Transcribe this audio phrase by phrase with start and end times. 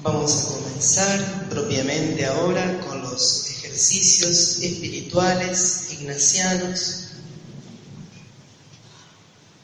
[0.00, 7.08] Vamos a comenzar propiamente ahora con los ejercicios espirituales ignacianos.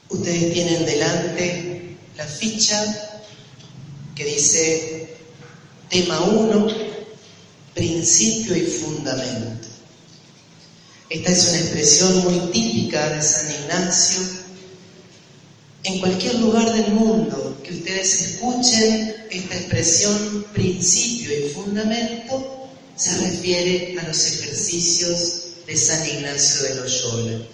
[0.08, 3.22] Ustedes tienen delante la ficha
[4.16, 5.16] que dice
[5.88, 6.66] tema 1,
[7.72, 9.68] principio y fundamento.
[11.10, 14.20] Esta es una expresión muy típica de San Ignacio.
[15.84, 23.98] En cualquier lugar del mundo que ustedes escuchen esta expresión principio y fundamento, se refiere
[23.98, 27.46] a los ejercicios de San Ignacio de Loyola.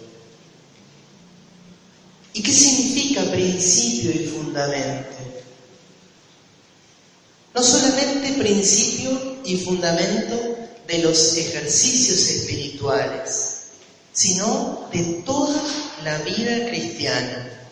[2.32, 5.16] ¿Y qué significa principio y fundamento?
[7.54, 10.56] No solamente principio y fundamento
[10.86, 13.60] de los ejercicios espirituales,
[14.12, 15.62] sino de toda
[16.04, 17.69] la vida cristiana.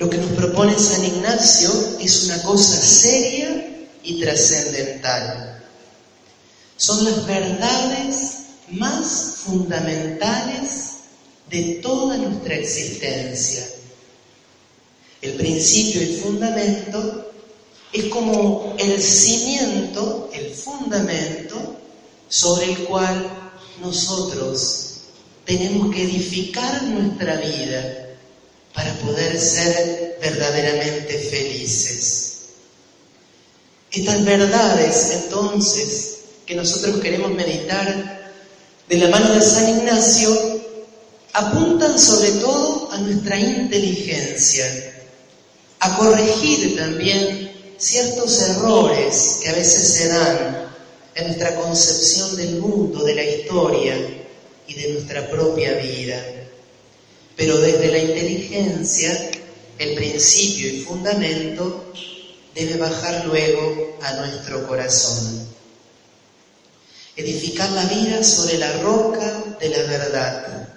[0.00, 5.62] Lo que nos propone San Ignacio es una cosa seria y trascendental.
[6.78, 10.94] Son las verdades más fundamentales
[11.50, 13.62] de toda nuestra existencia.
[15.20, 17.32] El principio y fundamento
[17.92, 21.76] es como el cimiento, el fundamento
[22.26, 24.92] sobre el cual nosotros
[25.44, 28.09] tenemos que edificar nuestra vida
[28.74, 32.30] para poder ser verdaderamente felices.
[33.90, 38.32] Estas verdades entonces que nosotros queremos meditar
[38.88, 40.60] de la mano de San Ignacio
[41.32, 44.64] apuntan sobre todo a nuestra inteligencia,
[45.80, 50.70] a corregir también ciertos errores que a veces se dan
[51.14, 53.96] en nuestra concepción del mundo, de la historia
[54.66, 56.22] y de nuestra propia vida.
[57.40, 59.30] Pero desde la inteligencia,
[59.78, 61.90] el principio y fundamento
[62.54, 65.48] debe bajar luego a nuestro corazón.
[67.16, 70.68] Edificar la vida sobre la roca de la verdad.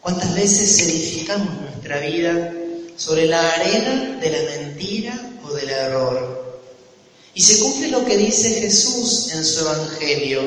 [0.00, 2.52] ¿Cuántas veces edificamos nuestra vida
[2.96, 6.60] sobre la arena de la mentira o del error.
[7.32, 10.40] Y se cumple lo que dice Jesús en su Evangelio.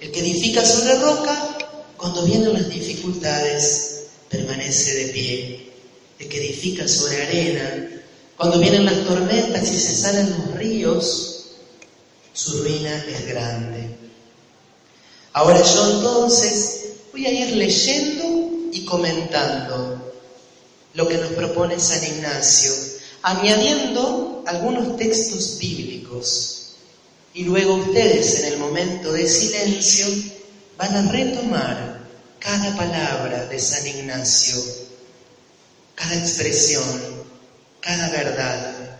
[0.00, 1.58] El que edifica sobre roca,
[1.98, 3.87] cuando vienen las dificultades,
[4.28, 5.72] permanece de pie.
[6.18, 7.88] El que edifica sobre arena,
[8.36, 11.50] cuando vienen las tormentas y se salen los ríos,
[12.32, 13.88] su ruina es grande.
[15.32, 20.12] Ahora yo entonces voy a ir leyendo y comentando
[20.94, 22.72] lo que nos propone San Ignacio
[23.22, 26.74] añadiendo algunos textos bíblicos.
[27.34, 30.06] Y luego ustedes en el momento de silencio
[30.76, 31.87] van a retomar
[32.40, 34.62] cada palabra de San Ignacio,
[35.94, 36.84] cada expresión,
[37.80, 38.98] cada verdad,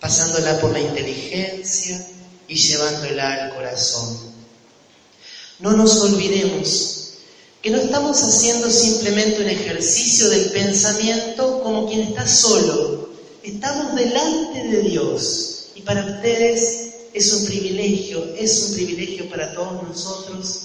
[0.00, 2.06] pasándola por la inteligencia
[2.46, 4.34] y llevándola al corazón.
[5.58, 7.14] No nos olvidemos
[7.62, 13.08] que no estamos haciendo simplemente un ejercicio del pensamiento como quien está solo,
[13.48, 19.88] Estamos delante de Dios y para ustedes es un privilegio, es un privilegio para todos
[19.88, 20.64] nosotros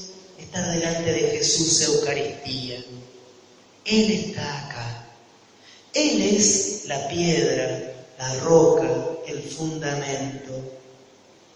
[0.54, 2.78] estar delante de Jesús Eucaristía.
[3.86, 5.08] Él está acá.
[5.96, 8.88] Él es la piedra, la roca,
[9.28, 10.52] el fundamento.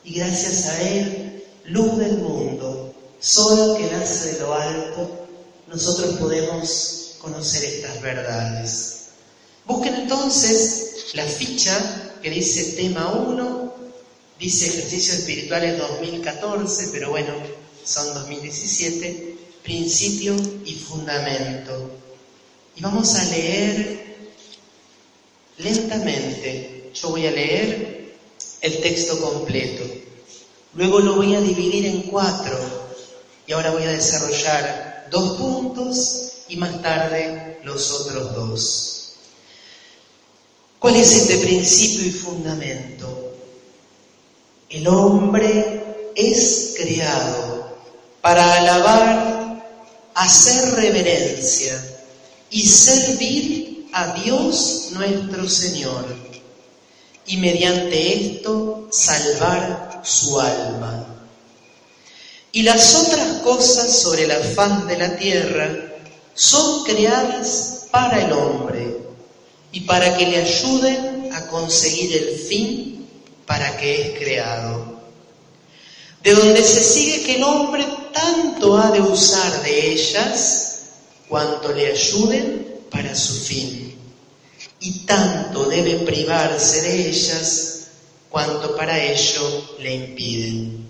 [0.03, 5.27] Y gracias a Él, luz del mundo, sol que nace de lo alto,
[5.67, 9.09] nosotros podemos conocer estas verdades.
[9.65, 13.73] Busquen entonces la ficha que dice tema 1,
[14.39, 17.33] dice ejercicios espirituales 2014, pero bueno,
[17.87, 21.89] son 2017, principio y fundamento.
[22.75, 24.17] Y vamos a leer
[25.57, 26.91] lentamente.
[26.93, 28.13] Yo voy a leer
[28.59, 29.85] el texto completo.
[30.73, 32.57] Luego lo voy a dividir en cuatro.
[33.47, 39.13] Y ahora voy a desarrollar dos puntos y más tarde los otros dos.
[40.77, 43.33] ¿Cuál es este principio y fundamento?
[44.69, 47.56] El hombre es creado
[48.27, 49.63] para alabar,
[50.13, 51.81] hacer reverencia
[52.49, 56.03] y servir a Dios nuestro Señor
[57.25, 61.05] y mediante esto salvar su alma.
[62.51, 65.69] Y las otras cosas sobre la faz de la tierra
[66.33, 68.97] son creadas para el hombre
[69.71, 73.07] y para que le ayuden a conseguir el fin
[73.45, 74.96] para que es creado.
[76.23, 80.79] De donde se sigue que el hombre tanto ha de usar de ellas
[81.27, 83.97] cuanto le ayuden para su fin,
[84.79, 87.87] y tanto debe privarse de ellas
[88.29, 90.87] cuanto para ello le impiden.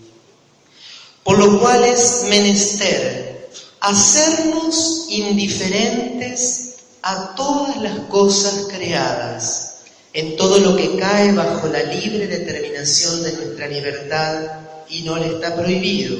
[1.23, 3.49] Por lo cual es menester
[3.79, 9.77] hacernos indiferentes a todas las cosas creadas,
[10.13, 15.27] en todo lo que cae bajo la libre determinación de nuestra libertad y no le
[15.27, 16.17] está prohibido,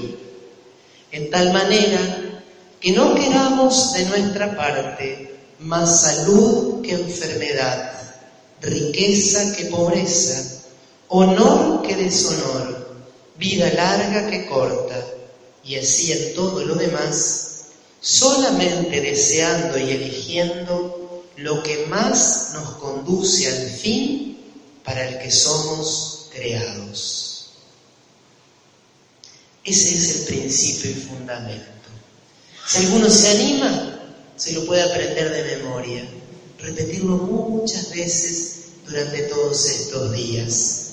[1.11, 2.43] en tal manera
[2.79, 7.93] que no queramos de nuestra parte más salud que enfermedad,
[8.61, 10.63] riqueza que pobreza,
[11.07, 12.95] honor que deshonor,
[13.37, 15.03] vida larga que corta,
[15.63, 17.65] y así en todo lo demás,
[17.99, 24.37] solamente deseando y eligiendo lo que más nos conduce al fin
[24.83, 27.26] para el que somos creados.
[29.67, 31.65] Ese es el principio y fundamento.
[32.65, 33.99] Si alguno se anima,
[34.37, 36.07] se lo puede aprender de memoria,
[36.57, 38.53] repetirlo muchas veces
[38.85, 40.83] durante todos estos días.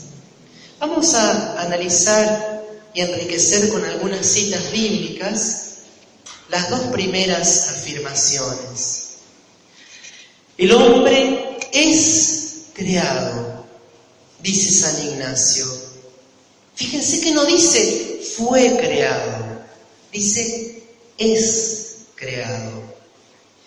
[0.81, 5.67] Vamos a analizar y enriquecer con algunas citas bíblicas
[6.49, 9.03] las dos primeras afirmaciones.
[10.59, 13.67] El hombre es creado,
[14.43, 15.65] dice San Ignacio.
[16.75, 19.63] Fíjense que no dice fue creado,
[20.13, 20.83] dice
[21.19, 22.83] es creado.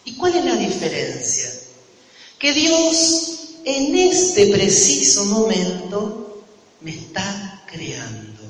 [0.03, 1.51] ¿Y cuál es la diferencia?
[2.39, 6.43] Que Dios en este preciso momento
[6.81, 8.43] me está creando.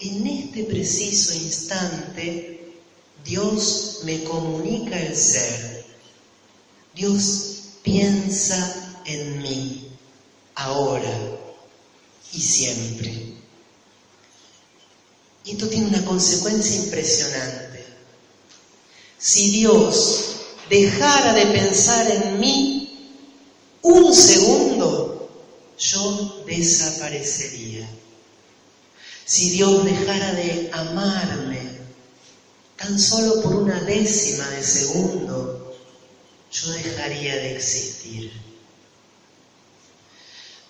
[0.00, 2.56] En este preciso instante
[3.24, 5.84] Dios me comunica el ser.
[6.94, 9.88] Dios piensa en mí,
[10.54, 11.38] ahora
[12.32, 13.35] y siempre.
[15.46, 17.86] Y esto tiene una consecuencia impresionante.
[19.16, 20.36] Si Dios
[20.68, 23.22] dejara de pensar en mí
[23.82, 25.30] un segundo,
[25.78, 27.88] yo desaparecería.
[29.24, 31.60] Si Dios dejara de amarme
[32.76, 35.76] tan solo por una décima de segundo,
[36.50, 38.32] yo dejaría de existir.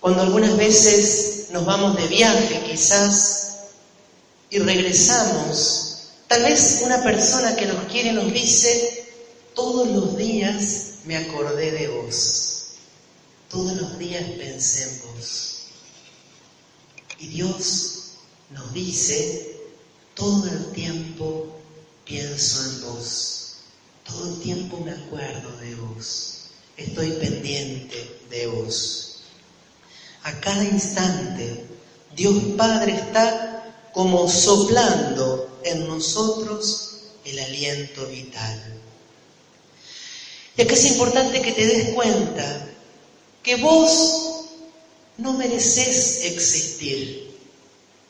[0.01, 3.46] Cuando algunas veces nos vamos de viaje quizás
[4.51, 9.13] y regresamos, tal vez una persona que nos quiere nos dice,
[9.55, 12.67] todos los días me acordé de vos,
[13.51, 15.53] todos los días pensé en vos.
[17.19, 18.13] Y Dios
[18.51, 19.57] nos dice,
[20.15, 21.59] todo el tiempo
[22.05, 23.57] pienso en vos,
[24.05, 29.23] todo el tiempo me acuerdo de vos, estoy pendiente de vos.
[30.23, 31.65] A cada instante
[32.15, 33.46] Dios Padre está
[33.97, 38.63] como soplando en nosotros el aliento vital.
[40.55, 42.69] Y acá es importante que te des cuenta
[43.43, 44.49] que vos
[45.17, 47.39] no mereces existir.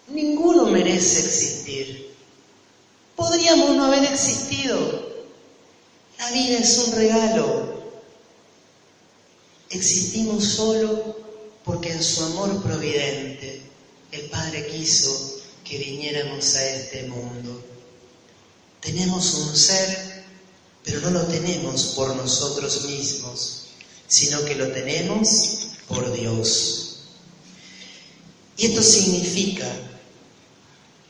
[0.09, 2.13] Ninguno merece existir.
[3.15, 5.09] Podríamos no haber existido.
[6.19, 7.93] La vida es un regalo.
[9.71, 11.17] Existimos solo
[11.65, 13.63] porque en su amor providente
[14.11, 15.36] el Padre quiso
[15.69, 17.63] que viniéramos a este mundo.
[18.81, 20.25] Tenemos un ser,
[20.85, 23.63] pero no lo tenemos por nosotros mismos,
[24.07, 26.99] sino que lo tenemos por Dios.
[28.57, 29.69] Y esto significa,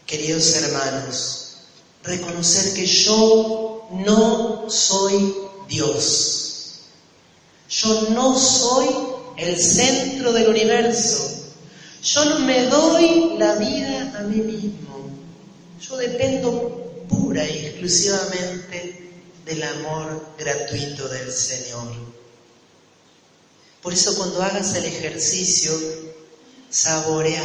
[0.06, 1.58] queridos hermanos,
[2.02, 5.34] reconocer que yo no soy
[5.68, 6.80] Dios.
[7.68, 8.88] Yo no soy
[9.36, 11.35] el centro del universo.
[12.06, 15.10] Yo me doy la vida a mí mismo.
[15.80, 19.10] Yo dependo pura y exclusivamente
[19.44, 21.92] del amor gratuito del Señor.
[23.82, 25.72] Por eso cuando hagas el ejercicio,
[26.70, 27.42] saborea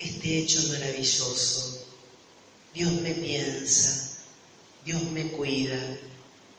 [0.00, 1.80] este hecho maravilloso
[2.74, 4.18] Dios me piensa,
[4.84, 5.78] Dios me cuida,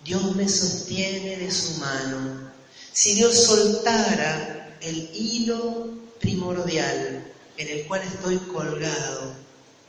[0.03, 2.51] Dios me sostiene de su mano.
[2.93, 9.35] Si Dios soltara el hilo primordial en el cual estoy colgado,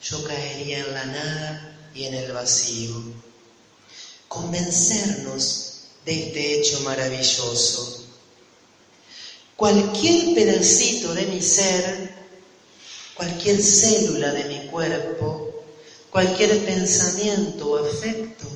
[0.03, 2.95] yo caería en la nada y en el vacío.
[4.29, 8.07] Convencernos de este hecho maravilloso.
[9.57, 12.15] Cualquier pedacito de mi ser,
[13.15, 15.53] cualquier célula de mi cuerpo,
[16.13, 18.47] Cualquier pensamiento o afecto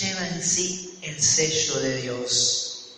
[0.00, 2.96] lleva en sí el sello de Dios.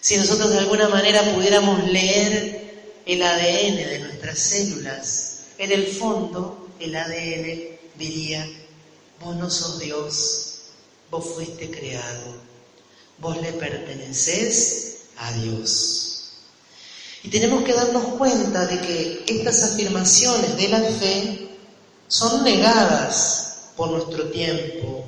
[0.00, 2.63] Si nosotros de alguna manera pudiéramos leer
[3.06, 8.48] el ADN de nuestras células, en el fondo el ADN diría,
[9.20, 10.54] vos no sos Dios,
[11.10, 12.36] vos fuiste creado,
[13.18, 16.32] vos le pertenecés a Dios.
[17.22, 21.48] Y tenemos que darnos cuenta de que estas afirmaciones de la fe
[22.08, 25.06] son negadas por nuestro tiempo.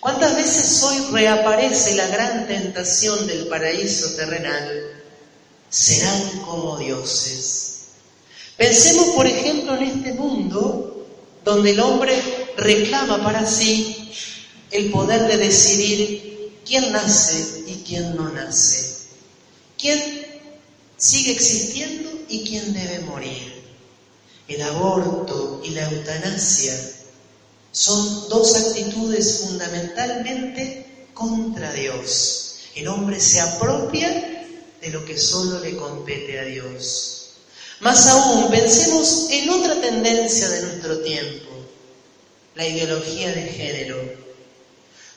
[0.00, 4.95] ¿Cuántas veces hoy reaparece la gran tentación del paraíso terrenal?
[5.68, 7.76] Serán como dioses.
[8.56, 11.06] Pensemos, por ejemplo, en este mundo
[11.44, 12.20] donde el hombre
[12.56, 14.10] reclama para sí
[14.70, 19.06] el poder de decidir quién nace y quién no nace,
[19.78, 20.26] quién
[20.96, 23.62] sigue existiendo y quién debe morir.
[24.48, 26.74] El aborto y la eutanasia
[27.72, 32.60] son dos actitudes fundamentalmente contra Dios.
[32.74, 34.35] El hombre se apropia
[34.86, 37.30] de lo que solo le compete a Dios.
[37.80, 41.48] Más aún, pensemos en otra tendencia de nuestro tiempo,
[42.54, 44.00] la ideología de género,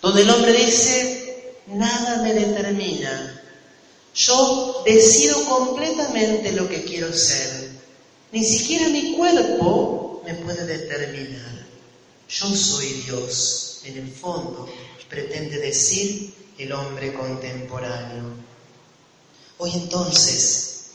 [0.02, 3.44] donde el hombre dice, nada me determina,
[4.16, 7.70] yo decido completamente lo que quiero ser.
[8.32, 11.68] Ni siquiera mi cuerpo me puede determinar.
[12.28, 13.82] Yo soy Dios.
[13.86, 14.68] En el fondo,
[15.08, 18.49] pretende decir el hombre contemporáneo.
[19.62, 20.86] Hoy entonces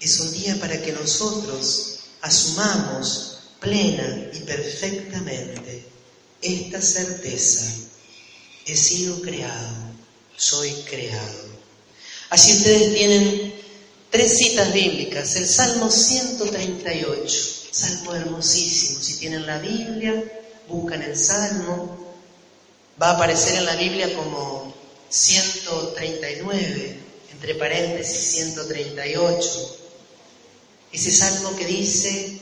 [0.00, 5.84] es un día para que nosotros asumamos plena y perfectamente
[6.40, 7.70] esta certeza.
[8.64, 9.76] He sido creado,
[10.34, 11.44] soy creado.
[12.30, 13.54] Así ustedes tienen
[14.10, 19.02] tres citas bíblicas, el Salmo 138, Salmo hermosísimo.
[19.02, 20.24] Si tienen la Biblia,
[20.68, 22.14] buscan el Salmo,
[23.00, 24.74] va a aparecer en la Biblia como
[25.10, 27.05] 139,
[27.36, 29.76] entre paréntesis 138.
[30.90, 32.38] Ese salmo que dice,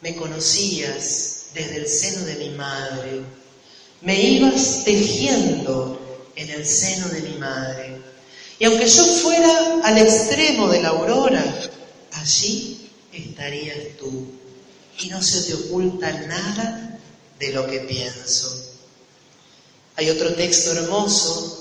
[0.00, 3.20] me conocías desde el seno de mi madre,
[4.00, 6.00] me ibas tejiendo
[6.34, 7.98] en el seno de mi madre.
[8.58, 11.70] Y aunque yo fuera al extremo de la aurora,
[12.12, 14.26] allí estarías tú.
[14.98, 16.98] Y no se te oculta nada
[17.38, 18.52] de lo que pienso.
[19.96, 21.59] Hay otro texto hermoso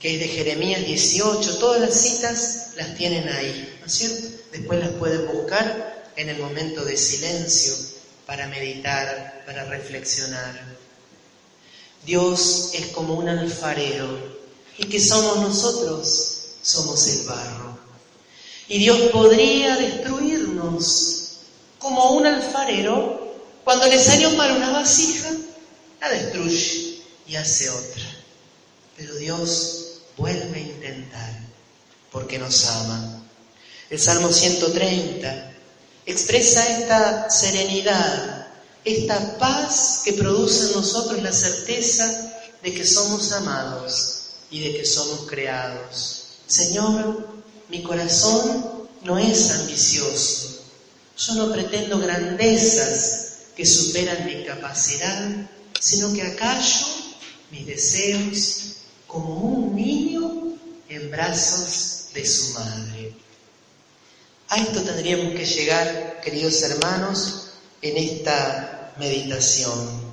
[0.00, 1.58] que es de Jeremías 18.
[1.58, 4.28] Todas las citas las tienen ahí, ¿no es cierto?
[4.50, 7.74] Después las pueden buscar en el momento de silencio
[8.26, 10.58] para meditar, para reflexionar.
[12.04, 14.40] Dios es como un alfarero
[14.80, 16.38] ¿Y que somos nosotros?
[16.62, 17.78] Somos el barro.
[18.66, 21.40] Y Dios podría destruirnos
[21.78, 25.30] como un alfarero cuando le salió mal una vasija,
[26.00, 28.02] la destruye y hace otra.
[28.96, 29.79] Pero Dios
[30.20, 31.40] vuelve a intentar
[32.12, 33.22] porque nos ama.
[33.88, 35.52] El Salmo 130
[36.06, 38.46] expresa esta serenidad,
[38.84, 44.18] esta paz que produce en nosotros la certeza de que somos amados
[44.50, 46.38] y de que somos creados.
[46.46, 47.26] Señor,
[47.68, 50.64] mi corazón no es ambicioso.
[51.16, 55.48] Yo no pretendo grandezas que superan mi capacidad,
[55.80, 56.86] sino que acallo
[57.50, 58.70] mis deseos
[59.10, 60.56] como un niño
[60.88, 63.12] en brazos de su madre.
[64.48, 67.46] A esto tendríamos que llegar, queridos hermanos,
[67.82, 70.10] en esta meditación.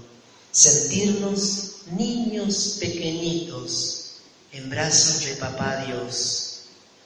[0.51, 4.15] Sentirnos niños pequeñitos
[4.51, 6.61] en brazos de papá Dios,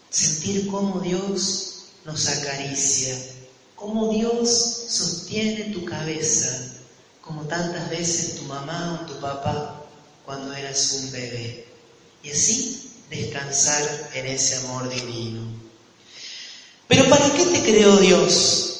[0.10, 3.18] sentir cómo Dios nos acaricia,
[3.76, 6.74] cómo Dios sostiene tu cabeza,
[7.22, 9.86] como tantas veces tu mamá o tu papá
[10.26, 11.71] cuando eras un bebé,
[12.24, 15.42] y así descansar en ese amor divino.
[16.88, 18.72] Pero ¿para qué te creó Dios?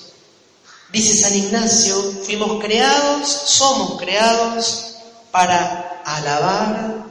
[0.92, 4.96] Dice San Ignacio, fuimos creados, somos creados
[5.32, 7.06] para alabar,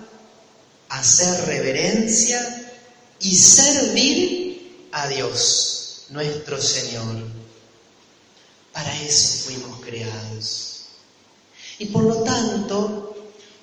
[0.90, 2.72] hacer reverencia
[3.20, 7.28] y servir a Dios, nuestro Señor.
[8.72, 10.82] Para eso fuimos creados.
[11.78, 13.16] Y por lo tanto,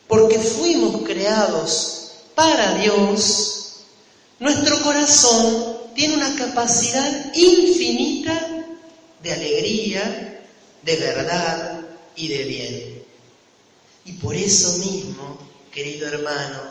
[0.07, 1.96] porque fuimos creados
[2.37, 3.77] para Dios,
[4.37, 8.63] nuestro corazón tiene una capacidad infinita
[9.23, 10.43] de alegría,
[10.83, 11.81] de verdad
[12.15, 13.03] y de bien.
[14.05, 15.39] Y por eso mismo,
[15.71, 16.61] querido hermano,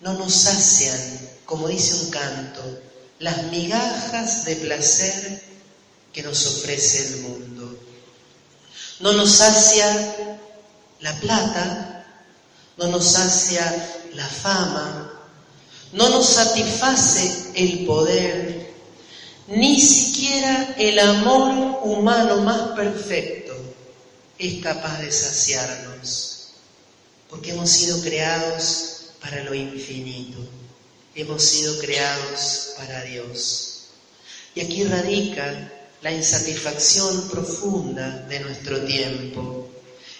[0.00, 0.98] no nos sacian,
[1.44, 2.80] como dice un canto,
[3.20, 5.44] las migajas de placer
[6.12, 7.78] que nos ofrece el mundo.
[8.98, 10.16] No nos sacia
[10.98, 12.04] la plata,
[12.78, 15.12] no nos sacia la fama,
[15.92, 18.68] no nos satisface el poder,
[19.46, 23.54] ni siquiera el amor humano más perfecto
[24.36, 26.48] es capaz de saciarnos,
[27.30, 30.38] porque hemos sido creados para lo infinito.
[31.14, 33.86] Hemos sido creados para Dios.
[34.54, 35.72] Y aquí radica
[36.02, 39.68] la insatisfacción profunda de nuestro tiempo.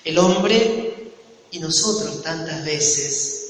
[0.04, 1.12] El hombre
[1.50, 3.47] y nosotros tantas veces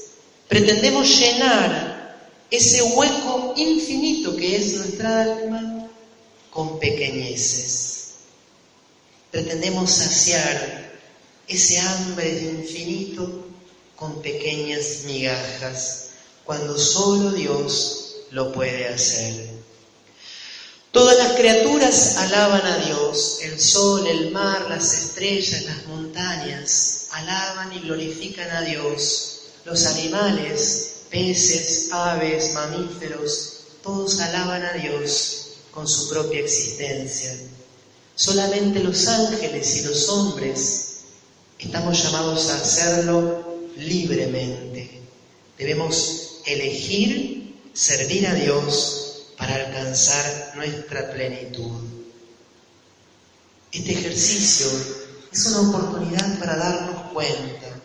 [0.49, 2.17] pretendemos llenar
[2.51, 5.87] ese hueco infinito que es nuestra alma
[6.49, 8.15] con pequeñeces.
[9.31, 10.89] Pretendemos saciar
[11.47, 13.45] ese hambre de infinito
[13.95, 16.09] con pequeñas migajas,
[16.45, 19.49] cuando solo Dios lo puede hacer.
[20.91, 27.71] Todas las criaturas alaban a Dios, el sol, el mar, las estrellas, las montañas, alaban
[27.73, 29.28] y glorifican a Dios.
[29.69, 37.37] Los animales, peces, aves, mamíferos, todos alaban a Dios con su propia existencia.
[38.15, 41.01] Solamente los ángeles y los hombres
[41.59, 45.01] estamos llamados a hacerlo libremente.
[45.55, 51.79] Debemos elegir servir a Dios para alcanzar nuestra plenitud.
[53.71, 54.65] Este ejercicio
[55.31, 57.79] es una oportunidad para darnos cuenta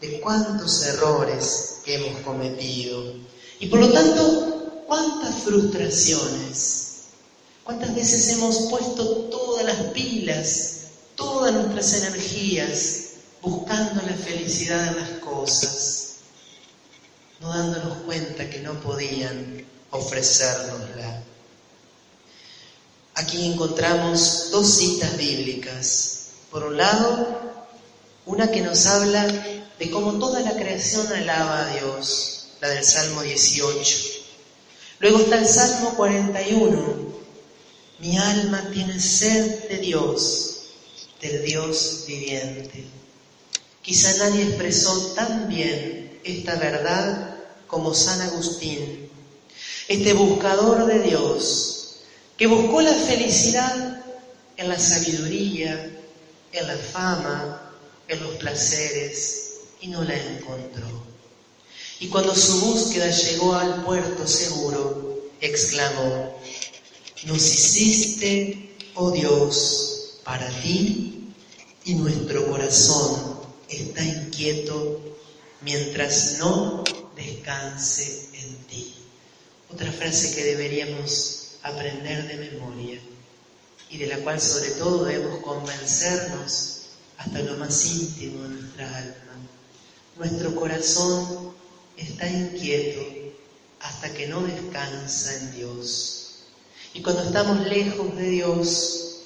[0.00, 3.14] de cuántos errores hemos cometido
[3.58, 6.86] y por lo tanto cuántas frustraciones.
[7.64, 10.76] ¿Cuántas veces hemos puesto todas las pilas,
[11.14, 13.00] todas nuestras energías
[13.42, 16.14] buscando la felicidad de las cosas,
[17.40, 21.22] no dándonos cuenta que no podían ofrecérnosla.
[23.14, 26.28] Aquí encontramos dos citas bíblicas.
[26.50, 27.40] Por un lado,
[28.26, 29.26] una que nos habla
[29.80, 33.98] de cómo toda la creación alaba a Dios, la del Salmo 18.
[35.00, 37.10] Luego está el Salmo 41.
[37.98, 40.60] Mi alma tiene sed de Dios,
[41.20, 42.84] del Dios viviente.
[43.82, 49.10] Quizá nadie expresó tan bien esta verdad como San Agustín
[49.90, 51.96] este buscador de Dios,
[52.36, 54.04] que buscó la felicidad
[54.56, 55.90] en la sabiduría,
[56.52, 57.72] en la fama,
[58.06, 59.49] en los placeres,
[59.80, 60.88] y no la encontró.
[62.00, 66.36] Y cuando su búsqueda llegó al puerto seguro, exclamó,
[67.24, 71.34] nos hiciste, oh Dios, para ti,
[71.84, 75.00] y nuestro corazón está inquieto
[75.62, 76.84] mientras no
[77.16, 78.94] descanse en ti.
[79.72, 83.00] Otra frase que deberíamos aprender de memoria
[83.90, 86.82] y de la cual sobre todo debemos convencernos
[87.18, 89.29] hasta lo más íntimo de nuestra alma.
[90.20, 91.54] Nuestro corazón
[91.96, 93.00] está inquieto
[93.80, 96.40] hasta que no descansa en Dios.
[96.92, 99.22] Y cuando estamos lejos de Dios,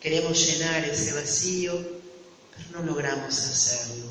[0.00, 1.78] queremos llenar ese vacío,
[2.56, 4.06] pero no logramos hacerlo.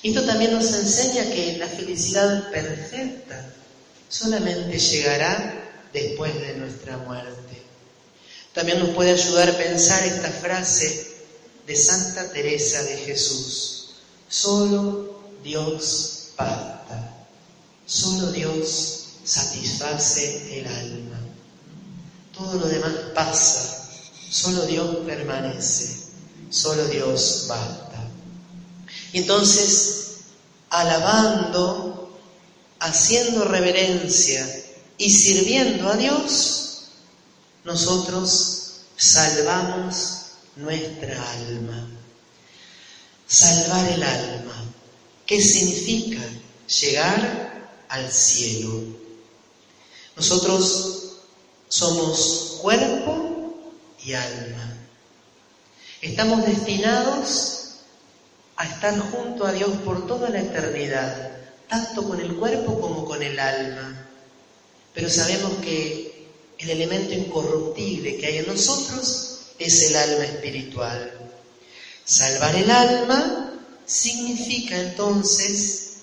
[0.00, 3.52] Y esto también nos enseña que la felicidad perfecta
[4.08, 7.60] solamente llegará después de nuestra muerte.
[8.54, 11.16] También nos puede ayudar a pensar esta frase
[11.66, 13.90] de Santa Teresa de Jesús.
[14.26, 15.09] Solo
[15.42, 17.14] Dios basta.
[17.86, 21.18] Solo Dios satisface el alma.
[22.36, 23.88] Todo lo demás pasa.
[24.30, 26.04] Solo Dios permanece.
[26.50, 28.08] Solo Dios basta.
[29.12, 30.18] Y entonces,
[30.70, 32.00] alabando
[32.80, 34.46] haciendo reverencia
[34.96, 36.88] y sirviendo a Dios,
[37.64, 40.22] nosotros salvamos
[40.56, 41.88] nuestra alma.
[43.26, 44.59] Salvar el alma.
[45.30, 46.20] ¿Qué significa?
[46.80, 48.82] Llegar al cielo.
[50.16, 51.18] Nosotros
[51.68, 53.54] somos cuerpo
[54.04, 54.76] y alma.
[56.02, 57.76] Estamos destinados
[58.56, 61.30] a estar junto a Dios por toda la eternidad
[61.68, 64.04] tanto con el cuerpo como con el alma.
[64.92, 66.26] Pero sabemos que
[66.58, 71.12] el elemento incorruptible que hay en nosotros es el alma espiritual.
[72.04, 73.49] Salvar el alma
[73.90, 75.96] significa entonces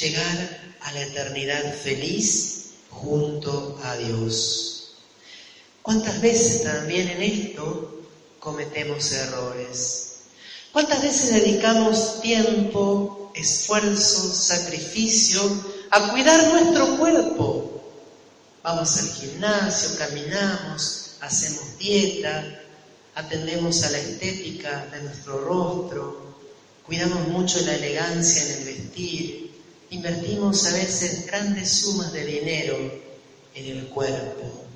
[0.00, 4.94] llegar a la eternidad feliz junto a Dios.
[5.82, 8.02] ¿Cuántas veces también en esto
[8.40, 10.08] cometemos errores?
[10.72, 15.40] ¿Cuántas veces dedicamos tiempo, esfuerzo, sacrificio
[15.90, 17.82] a cuidar nuestro cuerpo.
[18.62, 22.62] Vamos al gimnasio, caminamos, hacemos dieta,
[23.14, 26.31] atendemos a la estética de nuestro rostro,
[26.92, 29.50] cuidamos mucho la elegancia en el vestir,
[29.88, 32.76] invertimos a veces grandes sumas de dinero
[33.54, 34.66] en el cuerpo.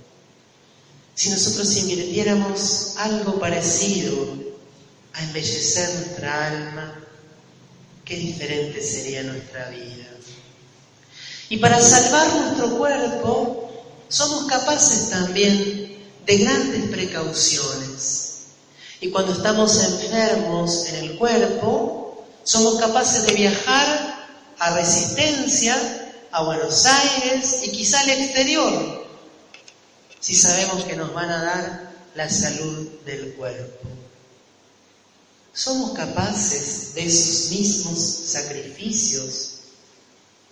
[1.15, 4.35] Si nosotros invirtiéramos algo parecido
[5.13, 6.99] a embellecer nuestra alma,
[8.03, 10.09] qué diferente sería nuestra vida.
[11.51, 18.27] Y para salvar nuestro cuerpo, somos capaces también de grandes precauciones.
[19.03, 22.05] Y cuando estamos enfermos en el cuerpo,
[22.47, 24.25] somos capaces de viajar
[24.61, 25.77] a Resistencia,
[26.31, 29.05] a Buenos Aires y quizá al exterior,
[30.21, 33.89] si sabemos que nos van a dar la salud del cuerpo.
[35.53, 39.55] ¿Somos capaces de esos mismos sacrificios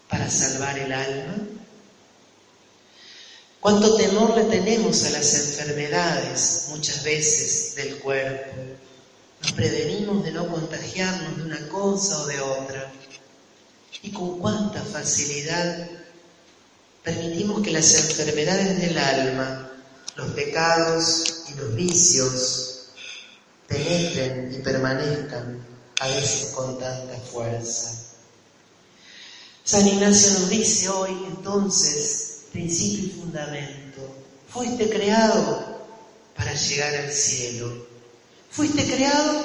[0.09, 1.47] para salvar el alma?
[3.61, 8.51] ¿Cuánto temor le tenemos a las enfermedades muchas veces del cuerpo?
[9.45, 12.91] Nos prevenimos de no contagiarnos de una cosa o de otra.
[14.01, 15.87] Y con cuánta facilidad
[17.03, 19.71] permitimos que las enfermedades del alma,
[20.17, 22.87] los pecados y los vicios,
[23.69, 25.63] penetren y permanezcan
[26.01, 27.93] a veces con tanta fuerza.
[29.63, 34.01] San Ignacio nos dice hoy entonces, principio y fundamento,
[34.49, 35.85] fuiste creado
[36.35, 37.94] para llegar al cielo,
[38.55, 39.45] fuiste creado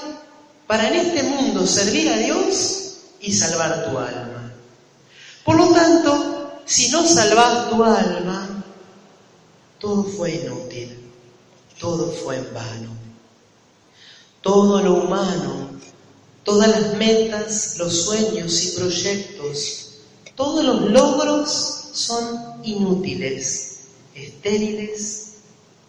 [0.67, 4.53] para en este mundo servir a Dios y salvar tu alma.
[5.43, 8.63] Por lo tanto, si no salvas tu alma,
[9.79, 11.11] todo fue inútil,
[11.77, 12.99] todo fue en vano
[14.41, 15.69] todo lo humano,
[16.43, 19.91] todas las metas, los sueños y proyectos,
[20.35, 23.79] todos los logros son inútiles,
[24.15, 25.25] estériles,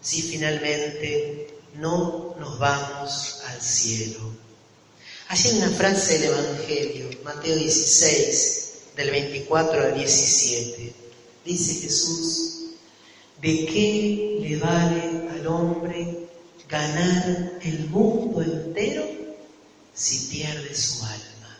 [0.00, 4.18] si finalmente no nos vamos al cielo.
[5.28, 10.92] Hay una frase del Evangelio, Mateo 16, del 24 al 17.
[11.44, 12.56] Dice Jesús,
[13.40, 16.26] ¿de qué le vale al hombre
[16.68, 19.06] ganar el mundo entero
[19.94, 21.58] si pierde su alma?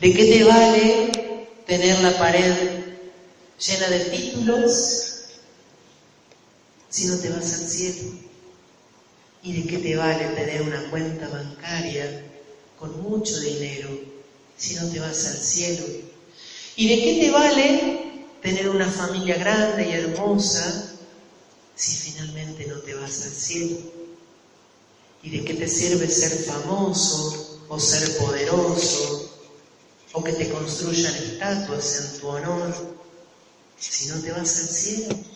[0.00, 2.54] ¿De qué te vale tener la pared
[3.58, 5.11] llena de títulos
[6.92, 8.10] si no te vas al cielo?
[9.42, 12.22] ¿Y de qué te vale tener una cuenta bancaria
[12.78, 13.88] con mucho dinero
[14.58, 15.84] si no te vas al cielo?
[16.76, 20.92] ¿Y de qué te vale tener una familia grande y hermosa
[21.74, 23.78] si finalmente no te vas al cielo?
[25.22, 29.30] ¿Y de qué te sirve ser famoso o ser poderoso
[30.12, 32.74] o que te construyan estatuas en tu honor
[33.78, 35.32] si no te vas al cielo?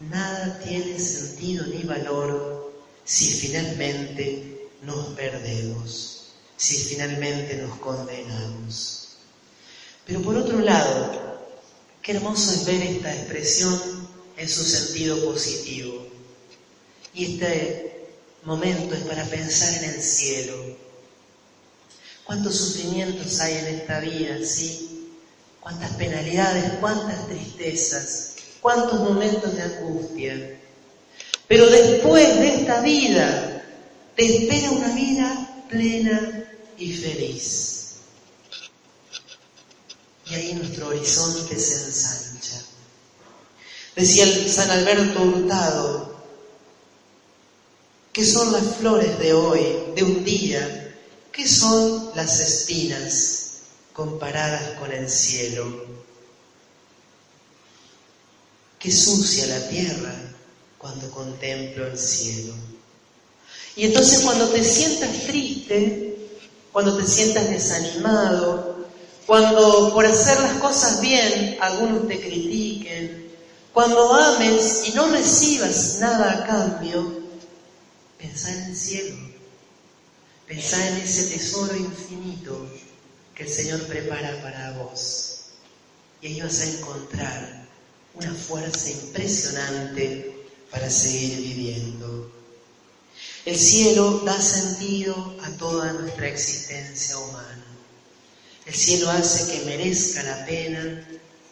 [0.00, 2.72] Nada tiene sentido ni valor
[3.04, 9.16] si finalmente nos perdemos, si finalmente nos condenamos.
[10.06, 11.38] Pero por otro lado,
[12.02, 16.06] qué hermoso es ver esta expresión en su sentido positivo.
[17.14, 18.08] Y este
[18.42, 20.54] momento es para pensar en el cielo.
[22.24, 25.10] ¿Cuántos sufrimientos hay en esta vida, sí?
[25.60, 28.33] ¿Cuántas penalidades, cuántas tristezas,
[28.64, 30.58] cuántos momentos de angustia?
[31.46, 33.62] Pero después de esta vida,
[34.16, 36.44] te espera una vida plena
[36.78, 37.96] y feliz.
[40.30, 42.62] Y ahí nuestro horizonte se ensancha.
[43.94, 46.24] Decía San Alberto Hurtado,
[48.14, 49.60] ¿qué son las flores de hoy,
[49.94, 50.96] de un día?
[51.30, 53.56] ¿Qué son las espinas
[53.92, 55.93] comparadas con el cielo?
[58.84, 60.14] Qué sucia la tierra
[60.76, 62.52] cuando contemplo el cielo.
[63.76, 66.18] Y entonces cuando te sientas triste,
[66.70, 68.84] cuando te sientas desanimado,
[69.26, 73.32] cuando por hacer las cosas bien algunos te critiquen,
[73.72, 77.22] cuando ames y no recibas nada a cambio,
[78.18, 79.16] pensá en el cielo,
[80.46, 82.68] pensá en ese tesoro infinito
[83.34, 85.36] que el Señor prepara para vos.
[86.20, 87.63] Y ahí vas a encontrar
[88.14, 92.32] una fuerza impresionante para seguir viviendo.
[93.44, 97.64] El cielo da sentido a toda nuestra existencia humana.
[98.66, 101.06] El cielo hace que merezca la pena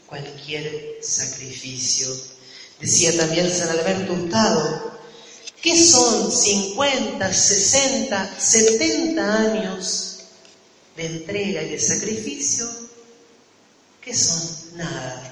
[0.06, 2.08] cualquier sacrificio.
[2.80, 4.98] Decía también San Alberto Hurtado,
[5.60, 10.18] ¿qué son 50, 60, 70 años
[10.96, 12.68] de entrega y de sacrificio?
[14.00, 14.76] ¿Qué son?
[14.76, 15.31] Nada,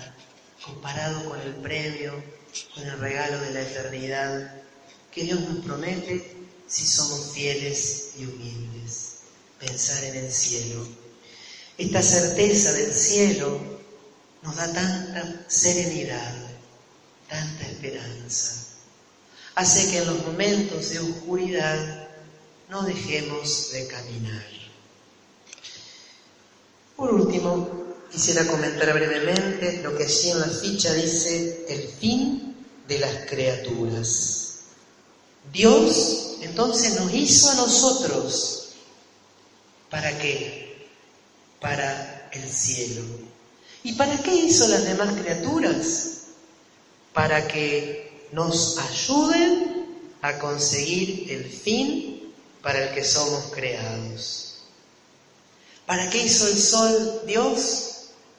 [0.72, 2.12] comparado con el premio,
[2.74, 4.54] con el regalo de la eternidad
[5.12, 9.20] que Dios nos promete si somos fieles y humildes.
[9.58, 10.86] Pensar en el cielo.
[11.76, 13.60] Esta certeza del cielo
[14.42, 16.34] nos da tanta serenidad,
[17.28, 18.66] tanta esperanza.
[19.54, 22.08] Hace que en los momentos de oscuridad
[22.68, 24.46] no dejemos de caminar.
[26.96, 27.79] Por último,
[28.10, 32.56] quisiera comentar brevemente lo que allí en la ficha dice el fin
[32.88, 34.40] de las criaturas.
[35.52, 38.72] Dios entonces nos hizo a nosotros.
[39.88, 40.88] ¿Para qué?
[41.60, 43.02] Para el cielo.
[43.82, 46.10] ¿Y para qué hizo las demás criaturas?
[47.12, 49.86] Para que nos ayuden
[50.22, 54.58] a conseguir el fin para el que somos creados.
[55.86, 57.89] ¿Para qué hizo el sol Dios?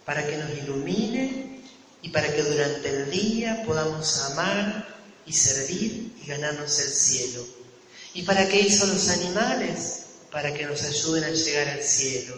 [0.06, 1.62] Para que nos ilumine
[2.02, 4.88] y para que durante el día podamos amar
[5.26, 7.46] y servir y ganarnos el cielo.
[8.14, 10.06] ¿Y para qué hizo los animales?
[10.32, 12.36] Para que nos ayuden a llegar al cielo.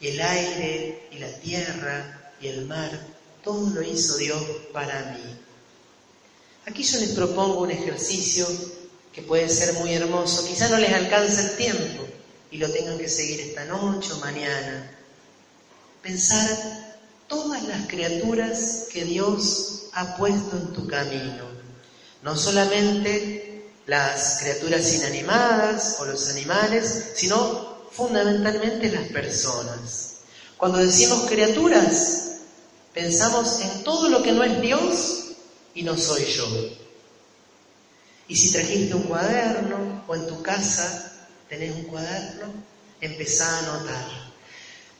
[0.00, 2.90] Y el aire y la tierra y el mar,
[3.42, 5.36] todo lo hizo Dios para mí.
[6.66, 8.46] Aquí yo les propongo un ejercicio
[9.12, 10.46] que puede ser muy hermoso.
[10.46, 12.06] Quizá no les alcance el tiempo
[12.50, 14.90] y lo tengan que seguir esta noche o mañana.
[16.02, 16.85] Pensar
[17.28, 21.56] todas las criaturas que Dios ha puesto en tu camino
[22.26, 30.16] no solamente las criaturas inanimadas o los animales, sino fundamentalmente las personas.
[30.56, 32.38] Cuando decimos criaturas,
[32.92, 35.24] pensamos en todo lo que no es Dios
[35.72, 36.48] y no soy yo.
[38.26, 42.46] Y si trajiste un cuaderno o en tu casa tenés un cuaderno,
[43.00, 44.26] empezá a anotar.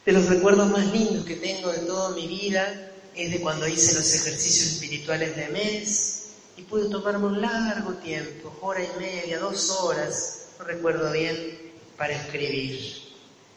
[0.07, 3.93] De los recuerdos más lindos que tengo de toda mi vida es de cuando hice
[3.93, 9.69] los ejercicios espirituales de mes, y pude tomarme un largo tiempo, hora y media, dos
[9.69, 12.79] horas, no recuerdo bien, para escribir.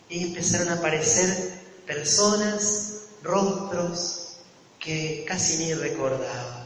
[0.09, 1.53] Y empezaron a aparecer
[1.85, 4.37] personas, rostros
[4.79, 6.65] que casi ni recordaba,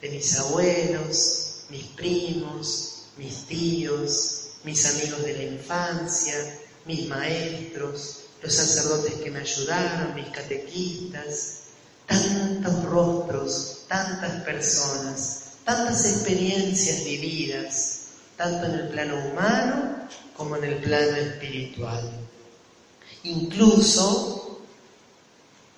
[0.00, 8.54] de mis abuelos, mis primos, mis tíos, mis amigos de la infancia, mis maestros, los
[8.54, 11.58] sacerdotes que me ayudaron, mis catequistas,
[12.06, 18.00] tantos rostros, tantas personas tantas experiencias vividas,
[18.36, 22.10] tanto en el plano humano como en el plano espiritual.
[23.24, 24.60] Incluso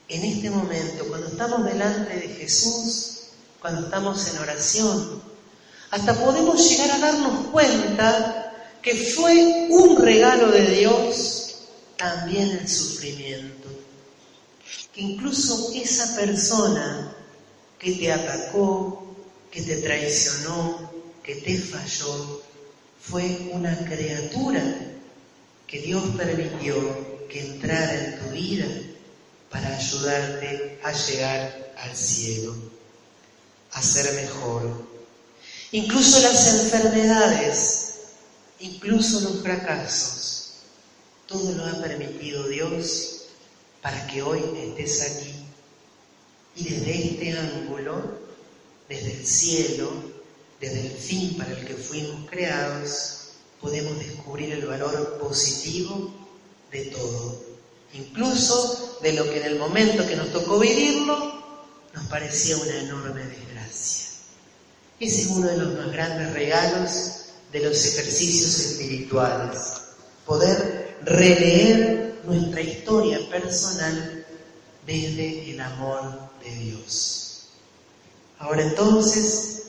[0.09, 3.29] en este momento, cuando estamos delante de Jesús,
[3.61, 5.23] cuando estamos en oración,
[5.91, 11.44] hasta podemos llegar a darnos cuenta que fue un regalo de Dios
[11.97, 13.69] también el sufrimiento.
[14.93, 17.15] Que incluso esa persona
[17.79, 19.17] que te atacó,
[19.51, 20.91] que te traicionó,
[21.23, 22.43] que te falló,
[23.01, 24.63] fue una criatura
[25.67, 28.67] que Dios permitió que entrara en tu vida
[29.51, 32.55] para ayudarte a llegar al cielo,
[33.73, 34.87] a ser mejor.
[35.73, 37.95] Incluso las enfermedades,
[38.61, 40.34] incluso los fracasos,
[41.27, 43.27] todo lo ha permitido Dios
[43.83, 45.35] para que hoy estés aquí.
[46.57, 48.25] Y desde este ángulo
[48.89, 49.91] desde el cielo,
[50.61, 53.29] desde el fin para el que fuimos creados,
[53.61, 56.13] podemos descubrir el valor positivo
[56.71, 57.43] de todo,
[57.95, 61.33] incluso de lo que en el momento que nos tocó vivirlo
[61.95, 64.09] nos parecía una enorme desgracia.
[65.01, 66.91] Ese es uno de los más grandes regalos
[67.53, 69.61] de los ejercicios espirituales,
[70.27, 74.25] poder releer nuestra historia personal
[74.87, 77.49] desde el amor de Dios.
[78.39, 79.63] Ahora entonces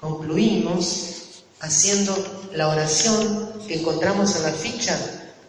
[0.00, 2.14] concluimos haciendo
[2.52, 4.98] la oración que encontramos en la ficha,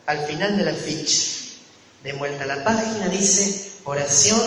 [0.05, 1.31] al final de la ficha.
[2.03, 4.39] De vuelta a la página dice oración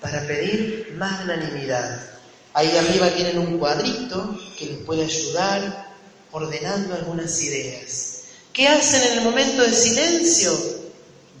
[0.00, 2.10] para pedir magnanimidad.
[2.54, 5.94] Ahí arriba tienen un cuadrito que les puede ayudar
[6.32, 8.15] ordenando algunas ideas.
[8.56, 10.50] ¿Qué hacen en el momento de silencio?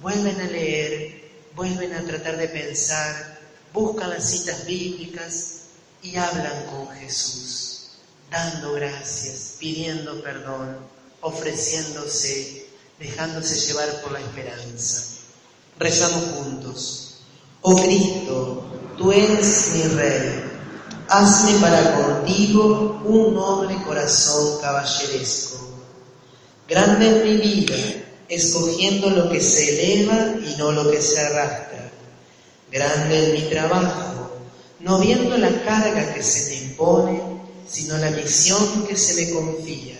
[0.02, 3.40] Vuelven a leer, vuelven a tratar de pensar,
[3.72, 5.60] buscan las citas bíblicas,
[6.02, 7.92] y hablan con Jesús,
[8.30, 10.76] dando gracias, pidiendo perdón,
[11.22, 12.66] ofreciéndose,
[12.98, 15.04] dejándose llevar por la esperanza.
[15.78, 17.22] Rezamos juntos.
[17.62, 18.62] Oh Cristo,
[18.98, 20.44] tú eres mi Rey.
[21.08, 25.75] Hazme para contigo un noble corazón caballeresco.
[26.68, 27.76] Grande es mi vida,
[28.28, 31.90] escogiendo lo que se eleva y no lo que se arrastra.
[32.70, 34.16] Grande es mi trabajo
[34.86, 37.20] no viendo la carga que se me impone,
[37.68, 39.96] sino la misión que se me confía.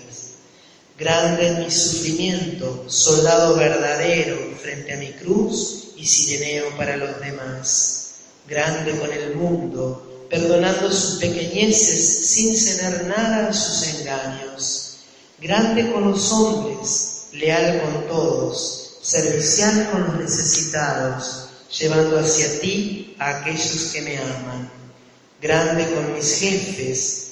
[0.99, 8.13] Grande es mi sufrimiento, soldado verdadero frente a mi cruz y sireneo para los demás.
[8.49, 14.86] Grande con el mundo, perdonando sus pequeñeces sin ceder nada a sus engaños.
[15.39, 21.47] Grande con los hombres, leal con todos, servicial con los necesitados
[21.79, 24.71] llevando hacia ti a aquellos que me aman.
[25.41, 27.26] Grande con mis jefes,